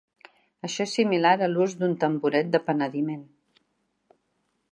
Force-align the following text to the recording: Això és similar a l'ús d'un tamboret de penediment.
Això 0.67 0.85
és 0.87 0.93
similar 0.99 1.33
a 1.47 1.49
l'ús 1.51 1.75
d'un 1.81 1.93
tamboret 2.05 2.51
de 2.57 2.63
penediment. 2.71 3.23